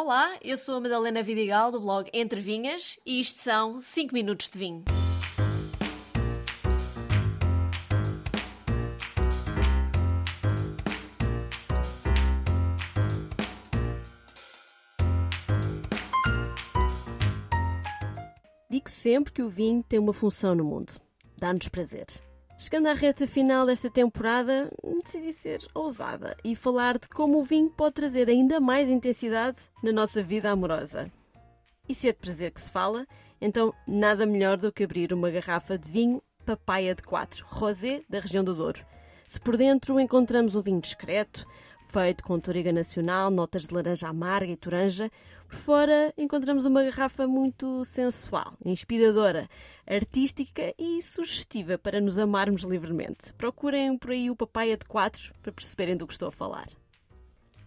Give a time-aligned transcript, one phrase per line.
[0.00, 4.48] Olá, eu sou a Madalena Vidigal do blog Entre Vinhas e isto são 5 minutos
[4.48, 4.84] de vinho.
[18.70, 20.92] Digo sempre que o vinho tem uma função no mundo:
[21.36, 22.06] dar-nos prazer.
[22.60, 24.68] Chegando à reta final desta temporada,
[25.04, 29.92] decidi ser ousada e falar de como o vinho pode trazer ainda mais intensidade na
[29.92, 31.08] nossa vida amorosa.
[31.88, 33.06] E se é de prazer que se fala,
[33.40, 38.18] então nada melhor do que abrir uma garrafa de vinho Papaya de 4, rosé da
[38.18, 38.84] região do Douro.
[39.24, 41.46] Se por dentro encontramos um vinho discreto,
[41.88, 45.10] feito com toriga nacional, notas de laranja amarga e toranja.
[45.48, 49.48] Por fora encontramos uma garrafa muito sensual, inspiradora,
[49.86, 53.32] artística e sugestiva para nos amarmos livremente.
[53.32, 56.68] Procurem por aí o papaya de quatro para perceberem do que estou a falar.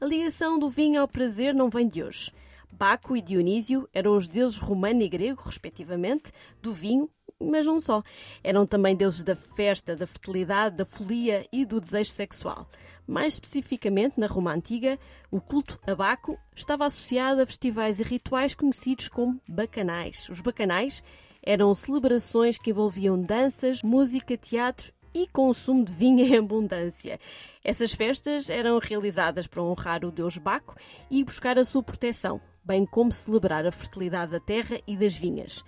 [0.00, 2.32] A ligação do vinho ao prazer não vem de hoje.
[2.72, 7.08] Baco e Dionísio eram os deuses romano e grego, respectivamente, do vinho
[7.40, 8.02] mas não só.
[8.42, 12.68] Eram também deuses da festa, da fertilidade, da folia e do desejo sexual.
[13.08, 14.98] Mais especificamente, na Roma Antiga,
[15.30, 20.28] o culto a Baco estava associado a festivais e rituais conhecidos como bacanais.
[20.28, 21.02] Os bacanais
[21.42, 27.18] eram celebrações que envolviam danças, música, teatro e consumo de vinho em abundância.
[27.64, 30.76] Essas festas eram realizadas para honrar o deus Baco
[31.10, 35.64] e buscar a sua proteção, bem como celebrar a fertilidade da terra e das vinhas.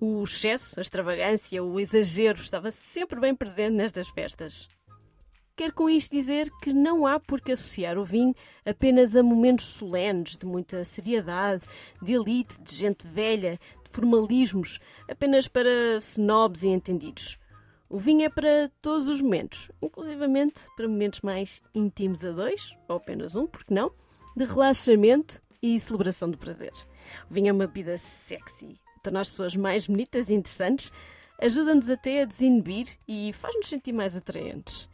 [0.00, 4.68] O excesso, a extravagância, o exagero estava sempre bem presente nestas festas.
[5.56, 9.64] Quero com isto dizer que não há por que associar o vinho apenas a momentos
[9.64, 11.64] solenes, de muita seriedade,
[12.02, 17.38] de elite, de gente velha, de formalismos, apenas para snobs e entendidos.
[17.88, 22.96] O vinho é para todos os momentos, inclusivamente para momentos mais íntimos a dois, ou
[22.96, 23.90] apenas um, porque não,
[24.36, 26.72] de relaxamento e celebração do prazer.
[27.30, 30.92] O vinho é uma bebida sexy, torna as pessoas mais bonitas e interessantes,
[31.40, 34.86] ajuda-nos até a desinibir e faz-nos sentir mais atraentes.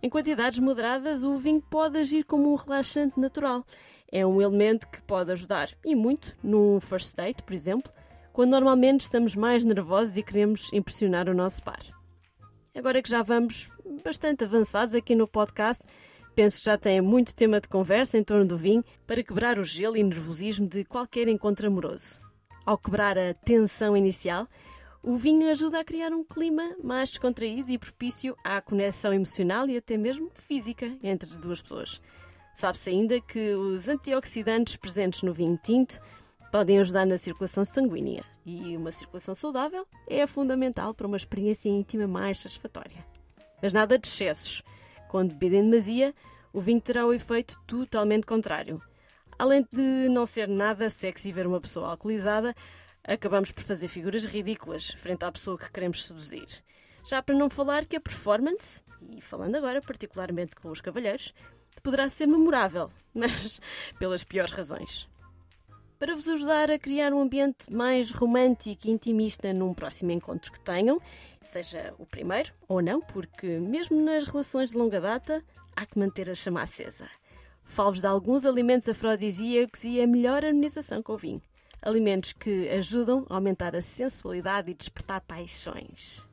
[0.00, 3.64] Em quantidades moderadas, o vinho pode agir como um relaxante natural.
[4.10, 7.90] É um elemento que pode ajudar, e muito, num first date, por exemplo,
[8.32, 11.80] quando normalmente estamos mais nervosos e queremos impressionar o nosso par.
[12.76, 13.70] Agora que já vamos
[14.04, 15.84] bastante avançados aqui no podcast,
[16.34, 19.64] penso que já tem muito tema de conversa em torno do vinho para quebrar o
[19.64, 22.20] gelo e nervosismo de qualquer encontro amoroso
[22.68, 24.46] ao quebrar a tensão inicial,
[25.08, 29.74] o vinho ajuda a criar um clima mais descontraído e propício à conexão emocional e
[29.74, 31.98] até mesmo física entre as duas pessoas.
[32.54, 35.98] Sabe-se ainda que os antioxidantes presentes no vinho tinto
[36.52, 42.06] podem ajudar na circulação sanguínea e uma circulação saudável é fundamental para uma experiência íntima
[42.06, 43.02] mais satisfatória.
[43.62, 44.62] Mas nada de excessos.
[45.08, 46.14] Quando bebido em demasia,
[46.52, 48.78] o vinho terá o efeito totalmente contrário.
[49.38, 52.54] Além de não ser nada sexy ver uma pessoa alcoolizada,
[53.08, 56.46] acabamos por fazer figuras ridículas frente à pessoa que queremos seduzir.
[57.04, 58.82] Já para não falar que a performance,
[59.16, 61.32] e falando agora particularmente com os cavalheiros,
[61.82, 63.60] poderá ser memorável, mas
[63.98, 65.08] pelas piores razões.
[65.98, 70.60] Para vos ajudar a criar um ambiente mais romântico e intimista num próximo encontro que
[70.60, 71.00] tenham,
[71.40, 75.42] seja o primeiro ou não, porque mesmo nas relações de longa data
[75.74, 77.08] há que manter a chama acesa.
[77.64, 81.42] Falo-vos de alguns alimentos afrodisíacos e a melhor harmonização com o vinho.
[81.80, 86.26] Alimentos que ajudam a aumentar a sensualidade e despertar paixões.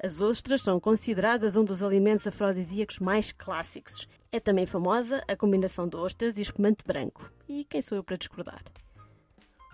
[0.00, 4.08] As ostras são consideradas um dos alimentos afrodisíacos mais clássicos.
[4.30, 7.32] É também famosa a combinação de ostras e espumante branco.
[7.48, 8.62] E quem sou eu para discordar?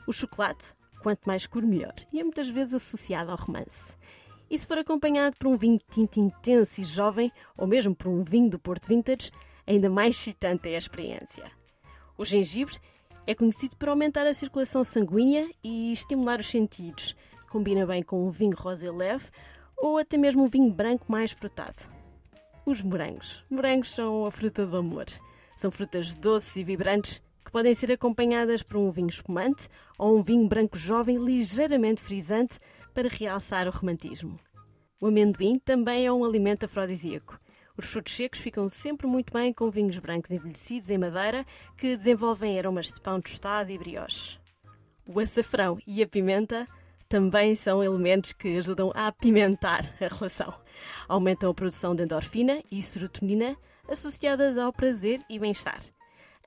[0.06, 1.94] O chocolate, quanto mais escuro, melhor.
[2.12, 3.96] E é muitas vezes associado ao romance.
[4.50, 8.24] E se for acompanhado por um vinho tinto intenso e jovem, ou mesmo por um
[8.24, 9.30] vinho do Porto Vintage,
[9.66, 11.50] ainda mais excitante é a experiência.
[12.16, 12.78] O gengibre
[13.26, 17.16] é conhecido por aumentar a circulação sanguínea e estimular os sentidos.
[17.50, 19.30] Combina bem com um vinho rosé leve
[19.76, 21.90] ou até mesmo um vinho branco mais frutado.
[22.66, 23.44] Os morangos.
[23.50, 25.06] Morangos são a fruta do amor.
[25.56, 30.22] São frutas doces e vibrantes que podem ser acompanhadas por um vinho espumante ou um
[30.22, 32.58] vinho branco jovem ligeiramente frisante
[32.92, 34.38] para realçar o romantismo.
[35.00, 37.38] O amendoim também é um alimento afrodisíaco.
[37.76, 41.44] Os frutos secos ficam sempre muito bem com vinhos brancos envelhecidos em madeira
[41.76, 44.38] que desenvolvem aromas de pão tostado e brioche.
[45.04, 46.68] O açafrão e a pimenta
[47.08, 50.54] também são elementos que ajudam a apimentar a relação.
[51.08, 53.56] Aumentam a produção de endorfina e serotonina
[53.88, 55.82] associadas ao prazer e bem-estar.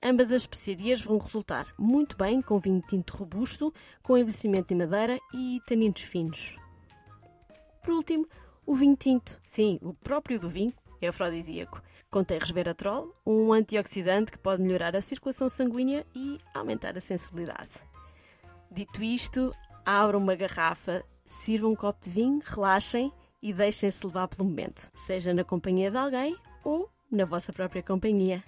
[0.02, 5.20] Ambas as especiarias vão resultar muito bem com vinho tinto robusto, com envelhecimento em madeira
[5.34, 6.56] e taninos finos.
[7.84, 8.26] Por último,
[8.66, 11.82] o vinho tinto, sim, o próprio do vinho, é afrodisíaco.
[12.10, 17.74] Contém resveratrol, um antioxidante que pode melhorar a circulação sanguínea e aumentar a sensibilidade.
[18.72, 19.54] Dito isto,
[19.86, 23.12] abram uma garrafa, sirvam um copo de vinho, relaxem
[23.42, 28.44] e deixem-se levar pelo momento, seja na companhia de alguém ou na vossa própria companhia.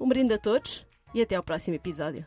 [0.00, 2.26] Um brinde a todos e até ao próximo episódio.